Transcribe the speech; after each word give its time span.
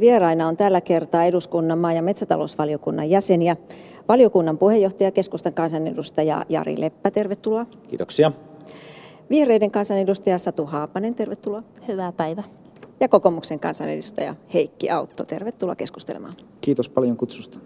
Vieraina 0.00 0.48
on 0.48 0.56
tällä 0.56 0.80
kertaa 0.80 1.24
eduskunnan 1.24 1.78
maa- 1.78 1.92
ja 1.92 2.02
metsätalousvaliokunnan 2.02 3.10
jäseniä. 3.10 3.56
Valiokunnan 4.08 4.58
puheenjohtaja, 4.58 5.10
keskustan 5.10 5.54
kansanedustaja 5.54 6.44
Jari 6.48 6.80
Leppä, 6.80 7.10
tervetuloa. 7.10 7.66
Kiitoksia. 7.88 8.32
Vihreiden 9.30 9.70
kansanedustaja 9.70 10.38
Satu 10.38 10.66
Haapanen, 10.66 11.14
tervetuloa. 11.14 11.62
Hyvää 11.88 12.12
päivää. 12.12 12.44
Ja 13.00 13.08
kokoomuksen 13.08 13.60
kansanedustaja 13.60 14.34
Heikki 14.54 14.90
Autto, 14.90 15.24
tervetuloa 15.24 15.76
keskustelemaan. 15.76 16.34
Kiitos 16.60 16.88
paljon 16.88 17.16
kutsusta. 17.16 17.58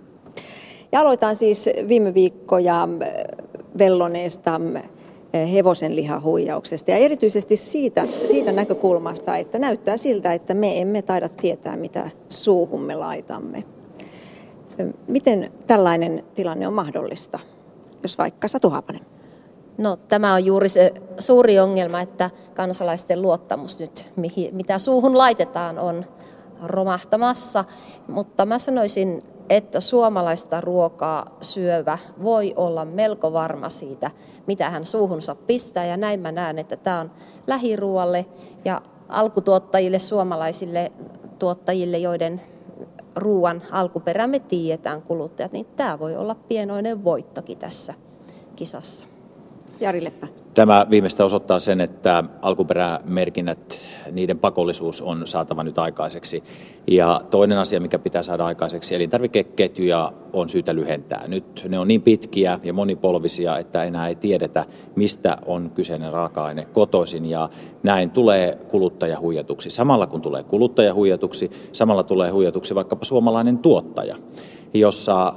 Ja 0.93 1.01
aloitan 1.01 1.37
siis 1.37 1.69
viime 1.89 2.15
viikkoja 2.15 2.89
velloneesta 3.79 4.61
hevosen 5.35 5.97
lihahuijauksesta 5.97 6.91
ja 6.91 6.97
erityisesti 6.97 7.57
siitä, 7.57 8.07
siitä 8.25 8.53
näkökulmasta, 8.53 9.37
että 9.37 9.59
näyttää 9.59 9.97
siltä, 9.97 10.33
että 10.33 10.55
me 10.55 10.81
emme 10.81 11.03
taida 11.03 11.29
tietää, 11.29 11.77
mitä 11.77 12.11
suuhumme 12.29 12.97
laitamme. 12.97 13.65
Miten 15.07 15.53
tällainen 15.67 16.25
tilanne 16.35 16.67
on 16.67 16.75
mahdollista, 16.75 17.39
jos 18.03 18.19
vaikka 18.19 18.49
Satu 18.49 18.71
Haapanen? 18.71 19.03
No, 19.79 19.97
tämä 19.97 20.35
on 20.35 20.45
juuri 20.45 20.69
se 20.69 20.95
suuri 21.19 21.59
ongelma, 21.59 22.01
että 22.01 22.31
kansalaisten 22.55 23.23
luottamus 23.23 23.81
nyt, 23.81 24.13
mitä 24.53 24.79
suuhun 24.79 25.19
laitetaan, 25.19 25.79
on 25.79 26.05
romahtamassa. 26.63 27.65
Mutta 28.09 28.47
mä 28.47 28.59
sanoisin, 28.59 29.23
että 29.49 29.81
suomalaista 29.81 30.61
ruokaa 30.61 31.37
syövä 31.41 31.99
voi 32.23 32.53
olla 32.57 32.85
melko 32.85 33.33
varma 33.33 33.69
siitä, 33.69 34.11
mitä 34.47 34.71
hän 34.71 34.87
suuhunsa 34.87 35.35
pistää. 35.35 35.87
Ja 35.87 35.97
näin 35.97 36.21
mä 36.21 36.33
näen, 36.33 36.59
että 36.59 36.77
tämä 36.77 37.01
on 37.01 37.11
lähiruoalle 37.47 38.27
ja 38.65 38.83
alkutuottajille, 39.09 39.99
suomalaisille 39.99 40.93
tuottajille, 41.39 41.99
joiden 41.99 42.41
ruoan 43.17 43.63
alkuperä 43.71 44.27
me 44.27 44.39
tiedetään 44.39 45.03
kuluttajat, 45.03 45.53
niin 45.53 45.67
tämä 45.77 45.99
voi 45.99 46.17
olla 46.17 46.35
pienoinen 46.35 47.05
voittokin 47.05 47.59
tässä 47.59 47.95
kisassa. 48.57 49.07
Jari 49.81 50.05
Leppä. 50.05 50.42
Tämä 50.55 50.87
viimeistä 50.91 51.25
osoittaa 51.25 51.59
sen, 51.59 51.81
että 51.81 52.25
alkuperämerkinnät, 52.43 53.81
niiden 54.11 54.39
pakollisuus 54.39 55.03
on 55.03 55.27
saatava 55.27 55.65
nyt 55.65 55.79
aikaiseksi. 55.79 56.43
Ja 56.87 57.21
toinen 57.31 57.59
asia, 57.59 57.81
mikä 57.81 57.99
pitää 57.99 58.23
saada 58.23 58.47
aikaiseksi, 58.47 58.95
elintarvikeketjuja 58.95 60.13
on 60.33 60.49
syytä 60.49 60.75
lyhentää. 60.75 61.25
Nyt 61.29 61.67
ne 61.69 61.79
on 61.79 61.89
niin 61.89 62.03
pitkiä 62.03 62.61
ja 62.63 62.73
monipolvisia, 62.73 63.59
että 63.59 63.85
enää 63.85 64.09
ei 64.09 64.15
tiedetä, 64.15 64.65
mistä 64.97 65.39
on 65.47 65.71
kyseinen 65.75 66.13
raaka-aine 66.13 66.65
kotoisin. 66.65 67.27
Ja 67.27 67.49
näin 67.83 68.11
tulee 68.11 68.59
kuluttajahuijatuksi. 68.69 69.71
Samalla 69.71 70.07
kun 70.07 70.23
tulee 70.23 70.43
kuluttajahuijatuksi, 70.43 71.51
samalla 71.73 72.03
tulee 72.03 72.31
huijatuksi 72.31 72.75
vaikkapa 72.75 73.05
suomalainen 73.05 73.59
tuottaja, 73.59 74.17
jossa 74.75 75.33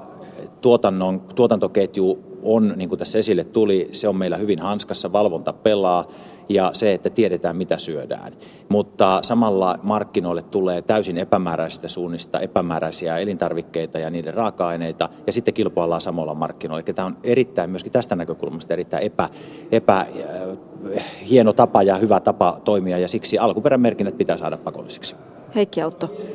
tuotannon, 0.62 1.22
tuotantoketju 1.36 2.35
on, 2.46 2.74
niin 2.76 2.90
kuin 2.90 3.00
tässä 3.00 3.20
esille 3.20 3.44
tuli, 3.44 3.90
se 3.92 4.08
on 4.08 4.16
meillä 4.16 4.38
hyvin 4.38 4.60
hanskassa, 4.60 5.12
valvonta 5.12 5.54
pelaa 5.54 6.08
ja 6.50 6.70
se, 6.74 6.94
että 6.94 7.10
tiedetään 7.10 7.56
mitä 7.56 7.78
syödään. 7.78 8.34
Mutta 8.70 9.20
samalla 9.22 9.80
markkinoille 9.84 10.42
tulee 10.42 10.82
täysin 10.82 11.18
epämääräisistä 11.18 11.88
suunnista 11.88 12.40
epämääräisiä 12.40 13.18
elintarvikkeita 13.18 14.00
ja 14.00 14.10
niiden 14.10 14.34
raaka-aineita 14.34 15.10
ja 15.28 15.34
sitten 15.34 15.54
kilpaillaan 15.54 16.02
samalla 16.02 16.36
markkinoilla. 16.36 16.84
Eli 16.88 16.94
tämä 16.94 17.06
on 17.06 17.18
erittäin 17.24 17.70
myöskin 17.70 17.92
tästä 17.92 18.16
näkökulmasta 18.16 18.74
erittäin 18.74 19.04
epä, 19.04 19.30
epä, 19.72 20.00
äh, 20.00 21.06
hieno 21.30 21.54
tapa 21.54 21.84
ja 21.84 21.96
hyvä 21.98 22.20
tapa 22.20 22.62
toimia 22.66 22.98
ja 22.98 23.08
siksi 23.08 23.38
alkuperämerkinnät 23.38 24.18
pitää 24.18 24.38
saada 24.38 24.58
pakollisiksi. 24.58 25.16
Heikki 25.56 25.82
Autto. 25.82 26.35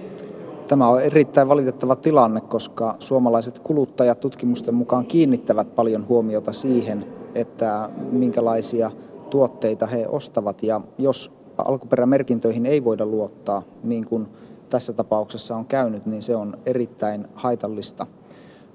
Tämä 0.71 0.89
on 0.89 1.03
erittäin 1.03 1.49
valitettava 1.49 1.97
tilanne, 1.97 2.41
koska 2.41 2.97
suomalaiset 2.99 3.59
kuluttajat 3.59 4.21
tutkimusten 4.21 4.75
mukaan 4.75 5.07
kiinnittävät 5.07 5.75
paljon 5.75 6.09
huomiota 6.09 6.53
siihen, 6.53 7.07
että 7.35 7.91
minkälaisia 8.13 8.91
tuotteita 9.31 9.87
he 9.87 10.07
ostavat. 10.09 10.63
Ja 10.63 10.81
jos 10.99 11.33
alkuperämerkintöihin 11.59 12.67
ei 12.67 12.85
voida 12.85 13.07
luottaa, 13.07 13.63
niin 13.83 14.07
kuin 14.07 14.29
tässä 14.69 14.93
tapauksessa 14.93 15.57
on 15.57 15.67
käynyt, 15.67 16.07
niin 16.07 16.23
se 16.23 16.37
on 16.37 16.59
erittäin 16.67 17.27
haitallista. 17.35 18.07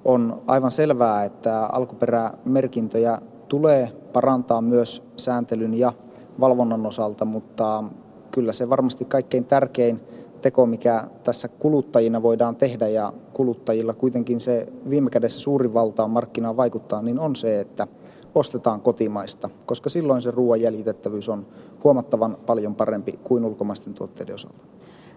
On 0.06 0.42
aivan 0.48 0.72
selvää, 0.72 1.24
että 1.24 1.66
alkuperämerkintöjä 1.66 3.20
tulee 3.48 3.92
parantaa 4.14 4.62
myös 4.62 5.04
sääntelyn 5.18 5.74
ja 5.74 5.94
valvonnan 6.40 6.86
osalta, 6.86 7.26
mutta 7.26 7.84
kyllä 8.32 8.54
se 8.54 8.70
varmasti 8.70 9.06
kaikkein 9.06 9.46
tärkein 9.46 10.02
teko, 10.42 10.66
mikä 10.66 11.08
tässä 11.24 11.48
kuluttajina 11.48 12.22
voidaan 12.22 12.56
tehdä 12.56 12.88
ja 12.88 13.14
kuluttajilla 13.34 13.94
kuitenkin 13.94 14.40
se 14.40 14.68
viime 14.90 15.10
kädessä 15.10 15.40
suuri 15.40 15.74
valta 15.74 16.08
markkinaan 16.08 16.58
vaikuttaa, 16.58 17.02
niin 17.02 17.20
on 17.20 17.36
se, 17.36 17.60
että 17.60 17.88
ostetaan 18.36 18.82
kotimaista, 18.82 19.50
koska 19.66 19.90
silloin 19.90 20.22
se 20.22 20.32
ruoan 20.32 20.62
jäljitettävyys 20.62 21.30
on 21.30 21.48
huomattavan 21.84 22.38
paljon 22.46 22.76
parempi 22.76 23.20
kuin 23.24 23.46
ulkomaisten 23.46 23.94
tuotteiden 23.94 24.36
osalta. 24.36 24.58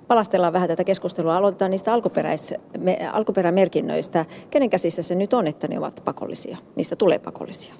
Palastellaan 0.09 0.53
vähän 0.53 0.69
tätä 0.69 0.85
keskustelua. 0.85 1.37
Aloitetaan 1.37 1.71
niistä 1.71 1.93
alkuperäis, 1.93 2.55
me, 2.79 2.99
alkuperämerkinnöistä. 3.13 4.27
Kenen 4.51 4.71
käsissä 4.71 5.03
se 5.03 5.15
nyt 5.15 5.35
on, 5.35 5.47
että 5.47 5.69
ne 5.69 5.79
ovat 5.79 6.03
pakollisia? 6.05 6.59
Niistä 6.77 6.97
tulee 6.97 7.19
pakollisia. 7.19 7.75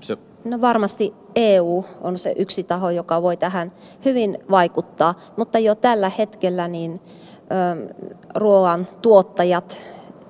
Se... 0.00 0.16
No 0.44 0.60
varmasti 0.60 1.14
EU 1.36 1.84
on 2.00 2.18
se 2.18 2.34
yksi 2.36 2.64
taho, 2.64 2.90
joka 2.90 3.22
voi 3.22 3.36
tähän 3.36 3.70
hyvin 4.04 4.38
vaikuttaa, 4.50 5.14
mutta 5.36 5.58
jo 5.58 5.74
tällä 5.74 6.10
hetkellä 6.18 6.68
niin 6.68 7.00
ruoan 8.34 8.86
tuottajat 9.02 9.76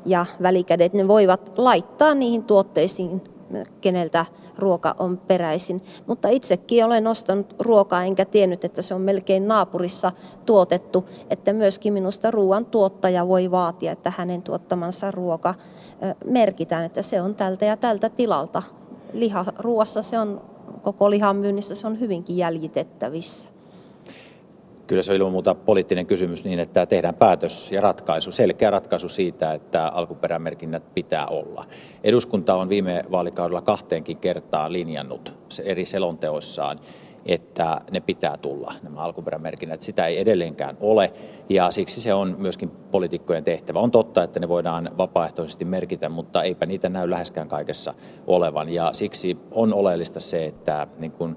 ja 0.06 0.26
välikädet, 0.42 0.92
ne 0.92 1.08
voivat 1.08 1.52
laittaa 1.56 2.14
niihin 2.14 2.44
tuotteisiin, 2.44 3.22
keneltä 3.80 4.26
ruoka 4.58 4.94
on 4.98 5.18
peräisin. 5.18 5.82
Mutta 6.06 6.28
itsekin 6.28 6.84
olen 6.84 7.06
ostanut 7.06 7.54
ruokaa 7.58 8.04
enkä 8.04 8.24
tiennyt, 8.24 8.64
että 8.64 8.82
se 8.82 8.94
on 8.94 9.00
melkein 9.00 9.48
naapurissa 9.48 10.12
tuotettu, 10.46 11.08
että 11.30 11.52
myöskin 11.52 11.92
minusta 11.92 12.30
ruoan 12.30 12.66
tuottaja 12.66 13.28
voi 13.28 13.50
vaatia, 13.50 13.92
että 13.92 14.12
hänen 14.16 14.42
tuottamansa 14.42 15.10
ruoka 15.10 15.54
merkitään, 16.24 16.84
että 16.84 17.02
se 17.02 17.22
on 17.22 17.34
tältä 17.34 17.64
ja 17.64 17.76
tältä 17.76 18.08
tilalta 18.08 18.62
liha, 19.12 19.44
ruoassa 19.58 20.02
se 20.02 20.18
on, 20.18 20.40
koko 20.82 21.10
lihan 21.10 21.36
myynnissä 21.36 21.74
se 21.74 21.86
on 21.86 22.00
hyvinkin 22.00 22.36
jäljitettävissä. 22.36 23.50
Kyllä 24.86 25.02
se 25.02 25.12
on 25.12 25.16
ilman 25.16 25.32
muuta 25.32 25.54
poliittinen 25.54 26.06
kysymys 26.06 26.44
niin, 26.44 26.58
että 26.58 26.86
tehdään 26.86 27.14
päätös 27.14 27.72
ja 27.72 27.80
ratkaisu, 27.80 28.32
selkeä 28.32 28.70
ratkaisu 28.70 29.08
siitä, 29.08 29.52
että 29.52 29.86
alkuperämerkinnät 29.86 30.94
pitää 30.94 31.26
olla. 31.26 31.66
Eduskunta 32.04 32.54
on 32.54 32.68
viime 32.68 33.02
vaalikaudella 33.10 33.60
kahteenkin 33.60 34.16
kertaan 34.16 34.72
linjannut 34.72 35.34
eri 35.64 35.84
selonteoissaan, 35.84 36.78
että 37.28 37.80
ne 37.90 38.00
pitää 38.00 38.36
tulla, 38.36 38.74
nämä 38.82 39.00
alkuperämerkinnät. 39.00 39.82
Sitä 39.82 40.06
ei 40.06 40.18
edelleenkään 40.18 40.76
ole 40.80 41.12
ja 41.48 41.70
siksi 41.70 42.00
se 42.00 42.14
on 42.14 42.34
myöskin 42.38 42.70
poliitikkojen 42.70 43.44
tehtävä. 43.44 43.78
On 43.78 43.90
totta, 43.90 44.22
että 44.22 44.40
ne 44.40 44.48
voidaan 44.48 44.90
vapaaehtoisesti 44.98 45.64
merkitä, 45.64 46.08
mutta 46.08 46.42
eipä 46.42 46.66
niitä 46.66 46.88
näy 46.88 47.10
läheskään 47.10 47.48
kaikessa 47.48 47.94
olevan 48.26 48.72
ja 48.72 48.90
siksi 48.92 49.38
on 49.50 49.74
oleellista 49.74 50.20
se, 50.20 50.46
että 50.46 50.86
niin 51.00 51.12
kuin 51.12 51.36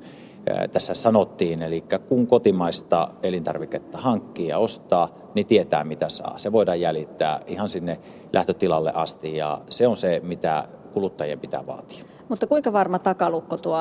tässä 0.72 0.94
sanottiin, 0.94 1.62
eli 1.62 1.84
kun 2.08 2.28
kotimaista 2.28 3.08
elintarviketta 3.24 3.98
hankkii 3.98 4.48
ja 4.48 4.58
ostaa, 4.58 5.10
niin 5.36 5.48
tietää 5.48 5.84
mitä 5.84 6.10
saa. 6.10 6.38
Se 6.38 6.52
voidaan 6.52 6.82
jäljittää 6.82 7.40
ihan 7.48 7.70
sinne 7.70 8.00
lähtötilalle 8.34 8.92
asti 8.96 9.36
ja 9.38 9.62
se 9.70 9.88
on 9.88 9.98
se, 9.98 10.22
mitä 10.24 10.68
kuluttajien 10.94 11.40
pitää 11.40 11.68
vaatia. 11.68 12.06
Mutta 12.30 12.48
kuinka 12.48 12.74
varma 12.74 13.00
takalukko 13.00 13.58
tuo 13.58 13.76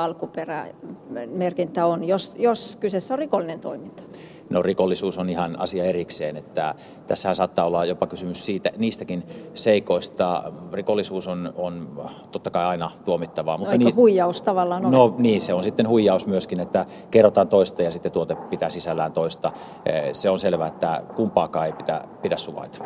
alkuperämerkintä 1.10 1.86
on, 1.86 2.04
jos, 2.04 2.34
jos 2.38 2.76
kyseessä 2.80 3.14
on 3.14 3.18
rikollinen 3.18 3.60
toiminta? 3.60 4.02
No 4.50 4.62
rikollisuus 4.62 5.18
on 5.18 5.30
ihan 5.30 5.60
asia 5.60 5.84
erikseen, 5.84 6.36
että 6.36 6.74
tässä 7.06 7.34
saattaa 7.34 7.66
olla 7.66 7.84
jopa 7.84 8.06
kysymys 8.06 8.46
siitä, 8.46 8.70
niistäkin 8.76 9.24
seikoista. 9.54 10.52
Rikollisuus 10.72 11.28
on, 11.28 11.52
on 11.56 11.88
totta 12.32 12.50
kai 12.50 12.64
aina 12.64 12.90
tuomittavaa. 13.04 13.58
Mutta 13.58 13.74
no, 13.74 13.78
niin, 13.78 13.96
huijaus 13.96 14.42
tavallaan 14.42 14.84
on? 14.84 14.92
No 14.92 15.14
niin, 15.18 15.40
se 15.40 15.54
on 15.54 15.64
sitten 15.64 15.88
huijaus 15.88 16.26
myöskin, 16.26 16.60
että 16.60 16.86
kerrotaan 17.10 17.48
toista 17.48 17.82
ja 17.82 17.90
sitten 17.90 18.12
tuote 18.12 18.34
pitää 18.34 18.70
sisällään 18.70 19.12
toista. 19.12 19.52
Eh, 19.86 20.08
se 20.12 20.30
on 20.30 20.38
selvää, 20.38 20.68
että 20.68 21.02
kumpaakaan 21.16 21.66
ei 21.66 21.72
pidä, 21.72 22.00
pidä 22.22 22.36
suvaita. 22.36 22.84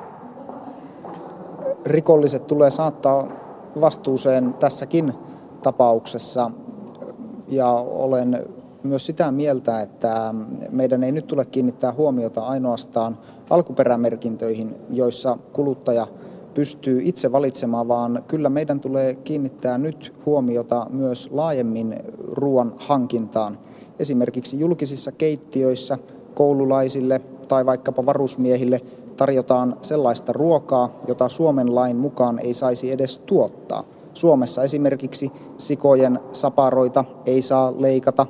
Rikolliset 1.87 2.47
tulee 2.47 2.71
saattaa 2.71 3.29
vastuuseen 3.81 4.55
tässäkin 4.55 5.13
tapauksessa 5.63 6.51
ja 7.49 7.71
olen 7.73 8.47
myös 8.83 9.07
sitä 9.07 9.31
mieltä, 9.31 9.81
että 9.81 10.35
meidän 10.71 11.05
ei 11.05 11.13
nyt 11.13 11.27
tule 11.27 11.45
kiinnittää 11.45 11.93
huomiota 11.93 12.41
ainoastaan 12.41 13.19
alkuperämerkintöihin, 13.51 14.75
joissa 14.91 15.39
kuluttaja 15.53 16.07
pystyy 16.55 17.01
itse 17.03 17.33
valitsemaan, 17.33 17.89
vaan 17.89 18.25
kyllä 18.29 18.51
meidän 18.51 18.81
tulee 18.81 19.15
kiinnittää 19.15 19.79
nyt 19.79 20.13
huomiota 20.27 20.87
myös 20.91 21.29
laajemmin 21.33 21.95
ruoan 22.19 22.75
hankintaan. 22.77 23.59
Esimerkiksi 23.99 24.61
julkisissa 24.61 25.13
keittiöissä 25.13 25.99
koululaisille 26.35 27.21
tai 27.49 27.67
vaikkapa 27.67 28.07
varusmiehille 28.07 28.81
tarjotaan 29.17 29.77
sellaista 29.83 30.33
ruokaa, 30.33 31.01
jota 31.09 31.29
Suomen 31.29 31.75
lain 31.75 31.97
mukaan 31.97 32.39
ei 32.39 32.55
saisi 32.55 32.93
edes 32.93 33.19
tuottaa. 33.19 33.85
Suomessa 34.15 34.63
esimerkiksi 34.63 35.33
sikojen 35.59 36.19
saparoita 36.33 37.05
ei 37.27 37.43
saa 37.43 37.73
leikata, 37.79 38.27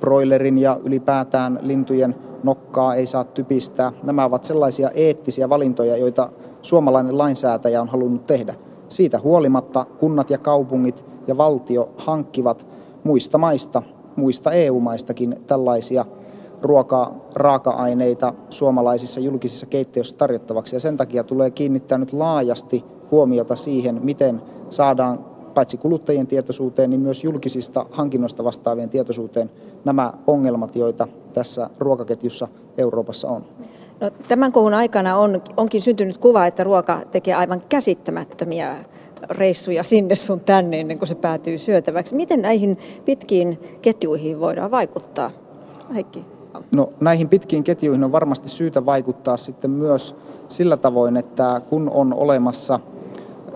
broilerin 0.00 0.58
ja 0.58 0.80
ylipäätään 0.84 1.58
lintujen 1.62 2.14
nokkaa 2.42 2.94
ei 2.94 3.06
saa 3.06 3.24
typistää. 3.24 3.92
Nämä 4.02 4.24
ovat 4.24 4.44
sellaisia 4.44 4.90
eettisiä 4.90 5.48
valintoja, 5.48 5.96
joita 5.96 6.30
suomalainen 6.62 7.18
lainsäätäjä 7.18 7.80
on 7.80 7.88
halunnut 7.88 8.26
tehdä. 8.26 8.54
Siitä 8.88 9.20
huolimatta 9.20 9.86
kunnat 9.98 10.30
ja 10.30 10.38
kaupungit 10.38 11.04
ja 11.26 11.36
valtio 11.36 11.90
hankkivat 11.96 12.66
muista 13.04 13.38
maista, 13.38 13.82
muista 14.16 14.52
EU-maistakin 14.52 15.36
tällaisia 15.46 16.04
ruoka-raaka-aineita 16.62 18.34
suomalaisissa 18.50 19.20
julkisissa 19.20 19.66
keittiöissä 19.66 20.16
tarjottavaksi. 20.16 20.76
Ja 20.76 20.80
sen 20.80 20.96
takia 20.96 21.24
tulee 21.24 21.50
kiinnittää 21.50 21.98
nyt 21.98 22.12
laajasti 22.12 22.84
huomiota 23.10 23.56
siihen, 23.56 24.00
miten 24.02 24.42
saadaan 24.70 25.18
paitsi 25.54 25.76
kuluttajien 25.76 26.26
tietoisuuteen, 26.26 26.90
niin 26.90 27.00
myös 27.00 27.24
julkisista 27.24 27.86
hankinnoista 27.90 28.44
vastaavien 28.44 28.88
tietoisuuteen 28.88 29.50
nämä 29.84 30.12
ongelmat, 30.26 30.76
joita 30.76 31.08
tässä 31.32 31.70
ruokaketjussa 31.78 32.48
Euroopassa 32.78 33.28
on. 33.28 33.44
No, 34.00 34.10
tämän 34.28 34.52
kohun 34.52 34.74
aikana 34.74 35.16
on, 35.16 35.42
onkin 35.56 35.82
syntynyt 35.82 36.18
kuva, 36.18 36.46
että 36.46 36.64
ruoka 36.64 37.00
tekee 37.10 37.34
aivan 37.34 37.62
käsittämättömiä 37.68 38.84
reissuja 39.30 39.82
sinne 39.82 40.14
sun 40.14 40.40
tänne 40.40 40.80
ennen 40.80 40.98
kuin 40.98 41.08
se 41.08 41.14
päätyy 41.14 41.58
syötäväksi. 41.58 42.14
Miten 42.14 42.42
näihin 42.42 42.78
pitkiin 43.04 43.58
ketjuihin 43.82 44.40
voidaan 44.40 44.70
vaikuttaa? 44.70 45.30
Heikki. 45.94 46.24
No 46.72 46.90
näihin 47.00 47.28
pitkiin 47.28 47.64
ketjuihin 47.64 48.04
on 48.04 48.12
varmasti 48.12 48.48
syytä 48.48 48.86
vaikuttaa 48.86 49.36
sitten 49.36 49.70
myös 49.70 50.16
sillä 50.48 50.76
tavoin, 50.76 51.16
että 51.16 51.60
kun 51.68 51.90
on 51.94 52.14
olemassa 52.14 52.80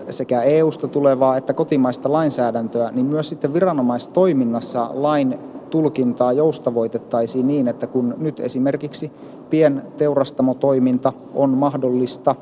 sekä 0.09 0.41
EU-sta 0.41 0.87
tulevaa 0.87 1.37
että 1.37 1.53
kotimaista 1.53 2.11
lainsäädäntöä, 2.11 2.91
niin 2.91 3.05
myös 3.05 3.29
sitten 3.29 3.53
viranomaistoiminnassa 3.53 4.89
lain 4.93 5.39
tulkintaa 5.69 6.33
joustavoitettaisiin 6.33 7.47
niin, 7.47 7.67
että 7.67 7.87
kun 7.87 8.15
nyt 8.17 8.39
esimerkiksi 8.39 9.11
pienteurastamotoiminta 9.49 11.13
on 11.35 11.49
mahdollista, 11.49 12.35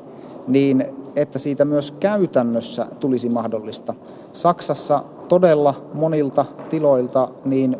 niin 0.46 0.84
että 1.16 1.38
siitä 1.38 1.64
myös 1.64 1.94
käytännössä 2.00 2.86
tulisi 3.00 3.28
mahdollista. 3.28 3.94
Saksassa 4.32 5.04
todella 5.28 5.74
monilta 5.94 6.44
tiloilta 6.70 7.28
niin 7.44 7.76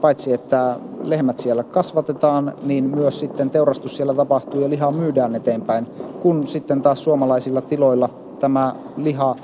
paitsi 0.00 0.32
että 0.32 0.76
lehmät 1.02 1.38
siellä 1.38 1.64
kasvatetaan, 1.64 2.52
niin 2.62 2.84
myös 2.84 3.18
sitten 3.20 3.50
teurastus 3.50 3.96
siellä 3.96 4.14
tapahtuu 4.14 4.60
ja 4.60 4.70
lihaa 4.70 4.92
myydään 4.92 5.34
eteenpäin, 5.34 5.86
kun 6.22 6.48
sitten 6.48 6.82
taas 6.82 7.04
suomalaisilla 7.04 7.60
tiloilla 7.60 8.10
tämä 8.36 8.74
liha 8.96 9.36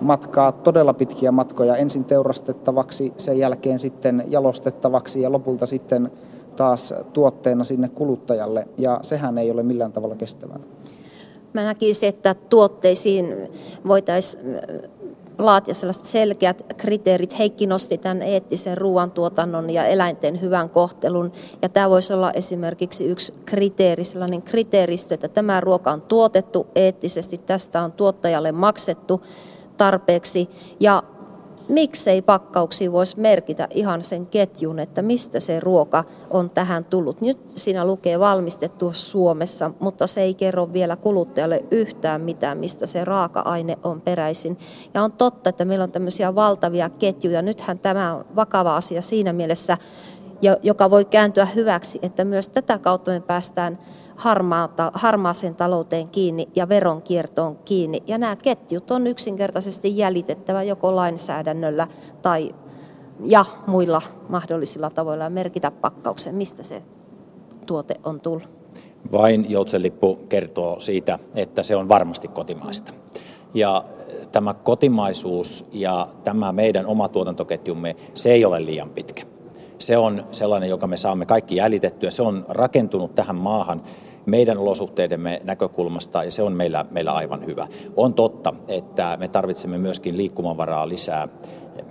matkaa 0.00 0.52
todella 0.52 0.94
pitkiä 0.94 1.32
matkoja 1.32 1.76
ensin 1.76 2.04
teurastettavaksi, 2.04 3.12
sen 3.16 3.38
jälkeen 3.38 3.78
sitten 3.78 4.24
jalostettavaksi 4.28 5.22
ja 5.22 5.32
lopulta 5.32 5.66
sitten 5.66 6.10
taas 6.56 6.94
tuotteena 7.12 7.64
sinne 7.64 7.88
kuluttajalle 7.88 8.68
ja 8.78 8.98
sehän 9.02 9.38
ei 9.38 9.50
ole 9.50 9.62
millään 9.62 9.92
tavalla 9.92 10.16
kestävää. 10.16 10.58
Mä 11.52 11.64
näkisin, 11.64 12.08
että 12.08 12.34
tuotteisiin 12.34 13.36
voitaisiin 13.86 14.44
laatia 15.46 15.74
sellaiset 15.74 16.04
selkeät 16.04 16.66
kriteerit. 16.76 17.38
Heikki 17.38 17.66
nosti 17.66 17.98
tämän 17.98 18.22
eettisen 18.22 18.78
ruoantuotannon 18.78 19.70
ja 19.70 19.84
eläinten 19.84 20.40
hyvän 20.40 20.70
kohtelun. 20.70 21.32
Ja 21.62 21.68
tämä 21.68 21.90
voisi 21.90 22.12
olla 22.12 22.30
esimerkiksi 22.32 23.04
yksi 23.04 23.34
kriteeri, 23.44 24.04
sellainen 24.04 24.42
kriteeristö, 24.42 25.14
että 25.14 25.28
tämä 25.28 25.60
ruoka 25.60 25.90
on 25.90 26.00
tuotettu 26.02 26.66
eettisesti, 26.74 27.38
tästä 27.38 27.82
on 27.82 27.92
tuottajalle 27.92 28.52
maksettu 28.52 29.22
tarpeeksi 29.76 30.48
ja 30.80 31.02
miksei 31.70 32.22
pakkauksiin 32.22 32.92
voisi 32.92 33.20
merkitä 33.20 33.68
ihan 33.70 34.04
sen 34.04 34.26
ketjun, 34.26 34.78
että 34.78 35.02
mistä 35.02 35.40
se 35.40 35.60
ruoka 35.60 36.04
on 36.30 36.50
tähän 36.50 36.84
tullut. 36.84 37.20
Nyt 37.20 37.38
siinä 37.54 37.84
lukee 37.84 38.20
valmistettu 38.20 38.92
Suomessa, 38.92 39.70
mutta 39.80 40.06
se 40.06 40.20
ei 40.22 40.34
kerro 40.34 40.72
vielä 40.72 40.96
kuluttajalle 40.96 41.64
yhtään 41.70 42.20
mitään, 42.20 42.58
mistä 42.58 42.86
se 42.86 43.04
raaka-aine 43.04 43.78
on 43.82 44.00
peräisin. 44.00 44.58
Ja 44.94 45.02
on 45.02 45.12
totta, 45.12 45.50
että 45.50 45.64
meillä 45.64 45.82
on 45.82 45.92
tämmöisiä 45.92 46.34
valtavia 46.34 46.90
ketjuja. 46.90 47.42
Nythän 47.42 47.78
tämä 47.78 48.14
on 48.14 48.24
vakava 48.36 48.76
asia 48.76 49.02
siinä 49.02 49.32
mielessä, 49.32 49.76
joka 50.62 50.90
voi 50.90 51.04
kääntyä 51.04 51.44
hyväksi, 51.44 51.98
että 52.02 52.24
myös 52.24 52.48
tätä 52.48 52.78
kautta 52.78 53.10
me 53.10 53.20
päästään 53.20 53.78
harmaata, 54.20 54.90
harmaaseen 54.94 55.54
talouteen 55.54 56.08
kiinni 56.08 56.48
ja 56.54 56.68
veronkiertoon 56.68 57.56
kiinni. 57.64 58.02
Ja 58.06 58.18
nämä 58.18 58.36
ketjut 58.36 58.90
on 58.90 59.06
yksinkertaisesti 59.06 59.96
jäljitettävä 59.96 60.62
joko 60.62 60.96
lainsäädännöllä 60.96 61.86
tai 62.22 62.54
ja 63.24 63.44
muilla 63.66 64.02
mahdollisilla 64.28 64.90
tavoilla 64.90 65.24
ja 65.24 65.30
merkitä 65.30 65.70
pakkauksen, 65.70 66.34
mistä 66.34 66.62
se 66.62 66.82
tuote 67.66 67.94
on 68.04 68.20
tullut. 68.20 68.48
Vain 69.12 69.50
joutsenlippu 69.50 70.18
kertoo 70.28 70.80
siitä, 70.80 71.18
että 71.34 71.62
se 71.62 71.76
on 71.76 71.88
varmasti 71.88 72.28
kotimaista. 72.28 72.92
Ja 73.54 73.84
tämä 74.32 74.54
kotimaisuus 74.54 75.64
ja 75.72 76.08
tämä 76.24 76.52
meidän 76.52 76.86
oma 76.86 77.08
tuotantoketjumme, 77.08 77.96
se 78.14 78.32
ei 78.32 78.44
ole 78.44 78.64
liian 78.64 78.90
pitkä. 78.90 79.22
Se 79.78 79.96
on 79.96 80.24
sellainen, 80.30 80.70
joka 80.70 80.86
me 80.86 80.96
saamme 80.96 81.26
kaikki 81.26 81.56
jäljitettyä. 81.56 82.10
Se 82.10 82.22
on 82.22 82.44
rakentunut 82.48 83.14
tähän 83.14 83.36
maahan 83.36 83.82
meidän 84.26 84.58
olosuhteidemme 84.58 85.40
näkökulmasta 85.44 86.24
ja 86.24 86.30
se 86.30 86.42
on 86.42 86.52
meillä, 86.52 86.84
meillä 86.90 87.12
aivan 87.12 87.46
hyvä. 87.46 87.68
On 87.96 88.14
totta, 88.14 88.54
että 88.68 89.16
me 89.20 89.28
tarvitsemme 89.28 89.78
myöskin 89.78 90.16
liikkumavaraa 90.16 90.88
lisää 90.88 91.28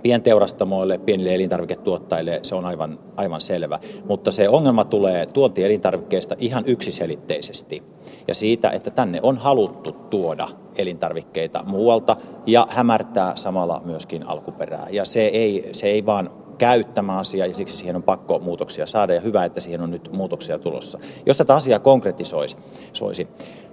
pienteurastamoille, 0.02 0.98
pienille 0.98 1.34
elintarviketuottajille, 1.34 2.40
se 2.42 2.54
on 2.54 2.64
aivan, 2.64 2.98
aivan 3.16 3.40
selvä. 3.40 3.78
Mutta 4.04 4.30
se 4.30 4.48
ongelma 4.48 4.84
tulee 4.84 5.26
tuontielintarvikkeesta 5.26 6.34
ihan 6.38 6.64
yksiselitteisesti 6.66 7.82
ja 8.28 8.34
siitä, 8.34 8.70
että 8.70 8.90
tänne 8.90 9.20
on 9.22 9.38
haluttu 9.38 9.92
tuoda 9.92 10.48
elintarvikkeita 10.76 11.64
muualta 11.66 12.16
ja 12.46 12.66
hämärtää 12.70 13.36
samalla 13.36 13.82
myöskin 13.84 14.26
alkuperää. 14.26 14.86
Ja 14.90 15.04
se 15.04 15.20
ei, 15.26 15.68
se 15.72 15.86
ei 15.86 16.06
vaan 16.06 16.30
käy 16.60 16.84
tämä 16.84 17.18
asia 17.18 17.46
ja 17.46 17.54
siksi 17.54 17.76
siihen 17.76 17.96
on 17.96 18.02
pakko 18.02 18.38
muutoksia 18.38 18.86
saada 18.86 19.14
ja 19.14 19.20
hyvä, 19.20 19.44
että 19.44 19.60
siihen 19.60 19.80
on 19.80 19.90
nyt 19.90 20.12
muutoksia 20.12 20.58
tulossa. 20.58 20.98
Jos 21.26 21.36
tätä 21.36 21.54
asiaa 21.54 21.78
konkretisoisi, 21.78 22.56
soisi, 22.92 23.28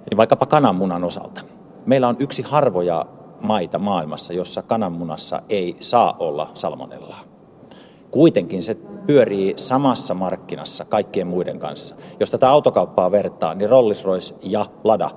niin 0.10 0.18
vaikkapa 0.18 0.46
kananmunan 0.46 1.04
osalta. 1.04 1.42
Meillä 1.86 2.08
on 2.08 2.16
yksi 2.20 2.42
harvoja 2.42 3.06
maita 3.42 3.80
maailmassa, 3.80 4.34
jossa 4.34 4.62
kananmunassa 4.62 5.42
ei 5.50 5.76
saa 5.80 6.16
olla 6.20 6.52
salmonellaa. 6.54 7.24
Kuitenkin 8.12 8.64
se 8.64 8.78
pyörii 9.08 9.54
samassa 9.56 10.14
markkinassa 10.14 10.86
kaikkien 10.86 11.28
muiden 11.28 11.60
kanssa. 11.60 11.96
Jos 12.20 12.32
tätä 12.32 12.50
autokauppaa 12.50 13.12
vertaa, 13.12 13.54
niin 13.54 13.70
Rolls-Royce 13.70 14.36
ja 14.42 14.66
Lada 14.84 15.10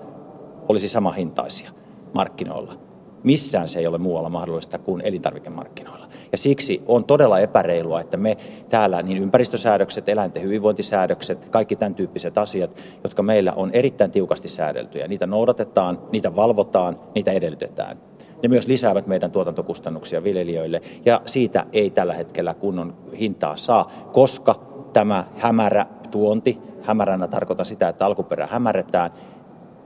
olisi 0.68 0.88
sama 0.88 1.12
hintaisia 1.12 1.71
markkinoilla. 2.14 2.89
Missään 3.23 3.69
se 3.69 3.79
ei 3.79 3.87
ole 3.87 3.99
muualla 3.99 4.29
mahdollista 4.29 4.79
kuin 4.79 5.03
elintarvikemarkkinoilla. 5.05 6.09
Ja 6.33 6.39
siksi 6.39 6.83
on 6.87 7.05
todella 7.05 7.39
epäreilua, 7.39 8.00
että 8.00 8.17
me 8.17 8.37
täällä 8.69 9.03
niin 9.03 9.19
ympäristösäädökset, 9.19 10.09
eläinten 10.09 10.43
hyvinvointisäädökset, 10.43 11.47
kaikki 11.47 11.77
tämän 11.77 11.95
tyyppiset 11.95 12.39
asiat, 12.39 12.71
jotka 13.05 13.23
meillä 13.23 13.53
on 13.53 13.71
erittäin 13.73 14.11
tiukasti 14.11 14.49
säädeltyjä, 14.49 15.09
niitä 15.09 15.27
noudatetaan, 15.27 15.99
niitä 16.12 16.37
valvotaan, 16.37 17.00
niitä 17.15 17.33
edellytetään. 17.33 17.99
Ne 18.43 18.49
myös 18.49 18.69
lisäävät 18.69 19.07
meidän 19.07 19.31
tuotantokustannuksia 19.31 20.25
viljelijöille 20.25 20.81
ja 21.05 21.23
siitä 21.25 21.67
ei 21.73 21.91
tällä 21.91 22.15
hetkellä 22.15 22.55
kunnon 22.55 22.95
hintaa 23.19 23.57
saa, 23.57 23.91
koska 24.12 24.61
tämä 24.93 25.25
hämärä 25.37 25.87
tuonti, 26.11 26.59
hämäränä 26.83 27.29
tarkoitan 27.29 27.67
sitä, 27.67 27.89
että 27.89 28.07
alkuperä 28.07 28.49
hämärretään, 28.50 29.11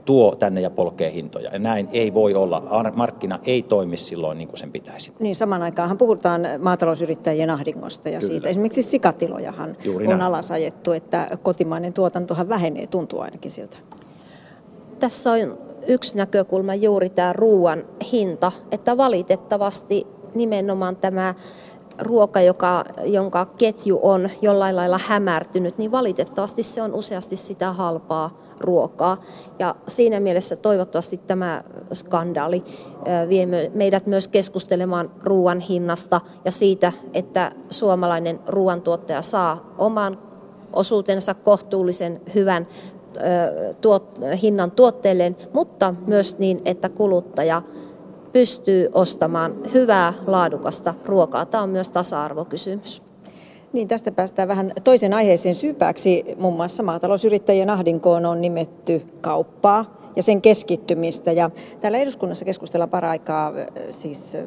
tuo 0.05 0.35
tänne 0.35 0.61
ja 0.61 0.69
polkee 0.69 1.11
hintoja. 1.11 1.49
Ja 1.53 1.59
näin 1.59 1.89
ei 1.91 2.13
voi 2.13 2.33
olla. 2.33 2.63
Markkina 2.95 3.39
ei 3.45 3.61
toimi 3.61 3.97
silloin 3.97 4.37
niin 4.37 4.47
kuin 4.47 4.59
sen 4.59 4.71
pitäisi. 4.71 5.13
Niin, 5.19 5.35
saman 5.35 5.61
aikaan 5.61 5.97
puhutaan 5.97 6.41
maatalousyrittäjien 6.59 7.49
ahdingosta 7.49 8.09
ja 8.09 8.19
Kyllä. 8.19 8.31
siitä. 8.33 8.49
Esimerkiksi 8.49 8.83
sikatilojahan 8.83 9.77
Juuri 9.83 10.05
on 10.05 10.09
näin. 10.09 10.21
alasajettu, 10.21 10.91
että 10.91 11.37
kotimainen 11.43 11.93
tuotantohan 11.93 12.49
vähenee, 12.49 12.87
tuntuu 12.87 13.19
ainakin 13.19 13.51
siltä. 13.51 13.77
Tässä 14.99 15.31
on 15.31 15.57
yksi 15.87 16.17
näkökulma 16.17 16.75
juuri 16.75 17.09
tämä 17.09 17.33
ruoan 17.33 17.83
hinta, 18.11 18.51
että 18.71 18.97
valitettavasti 18.97 20.07
nimenomaan 20.35 20.95
tämä 20.95 21.33
ruoka, 21.99 22.41
joka, 22.41 22.85
jonka 23.05 23.45
ketju 23.45 23.99
on 24.03 24.29
jollain 24.41 24.75
lailla 24.75 24.99
hämärtynyt, 25.05 25.77
niin 25.77 25.91
valitettavasti 25.91 26.63
se 26.63 26.81
on 26.81 26.93
useasti 26.93 27.35
sitä 27.35 27.71
halpaa 27.71 28.44
ruokaa. 28.59 29.21
Ja 29.59 29.75
siinä 29.87 30.19
mielessä 30.19 30.55
toivottavasti 30.55 31.17
tämä 31.27 31.63
skandaali 31.93 32.63
vie 33.29 33.47
meidät 33.73 34.05
myös 34.05 34.27
keskustelemaan 34.27 35.11
ruoan 35.23 35.59
hinnasta 35.59 36.21
ja 36.45 36.51
siitä, 36.51 36.91
että 37.13 37.51
suomalainen 37.69 38.39
ruoantuottaja 38.47 39.21
saa 39.21 39.73
oman 39.77 40.17
osuutensa 40.73 41.33
kohtuullisen 41.33 42.21
hyvän 42.35 42.67
tuot, 43.81 44.19
hinnan 44.41 44.71
tuotteelleen, 44.71 45.37
mutta 45.53 45.95
myös 46.07 46.39
niin, 46.39 46.61
että 46.65 46.89
kuluttaja 46.89 47.61
pystyy 48.33 48.89
ostamaan 48.93 49.55
hyvää, 49.73 50.13
laadukasta 50.27 50.93
ruokaa. 51.05 51.45
Tämä 51.45 51.63
on 51.63 51.69
myös 51.69 51.91
tasa-arvokysymys. 51.91 53.04
Niin, 53.75 53.87
tästä 53.87 54.11
päästään 54.11 54.47
vähän 54.47 54.71
toisen 54.83 55.13
aiheeseen 55.13 55.55
syypääksi. 55.55 56.25
Muun 56.39 56.55
muassa 56.55 56.83
maatalousyrittäjien 56.83 57.69
ahdinkoon 57.69 58.25
on 58.25 58.41
nimetty 58.41 59.05
kauppaa 59.21 60.11
ja 60.15 60.23
sen 60.23 60.41
keskittymistä. 60.41 61.31
Ja 61.31 61.49
täällä 61.81 61.97
eduskunnassa 61.97 62.45
keskustellaan 62.45 62.89
paraikaa 62.89 63.53
siis 63.91 64.37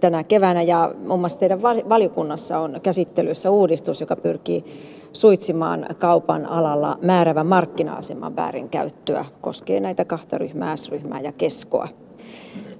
tänä 0.00 0.24
keväänä 0.24 0.62
ja 0.62 0.94
muun 1.06 1.20
muassa 1.20 1.38
teidän 1.38 1.62
valiokunnassa 1.62 2.58
on 2.58 2.80
käsittelyssä 2.82 3.50
uudistus, 3.50 4.00
joka 4.00 4.16
pyrkii 4.16 4.64
suitsimaan 5.12 5.86
kaupan 5.98 6.46
alalla 6.46 6.98
määrävän 7.02 7.46
markkina-aseman 7.46 8.36
väärinkäyttöä. 8.36 9.24
Koskee 9.40 9.80
näitä 9.80 10.04
kahta 10.04 10.38
ryhmää, 10.38 10.76
S-ryhmää 10.76 11.20
ja 11.20 11.32
keskoa. 11.32 11.88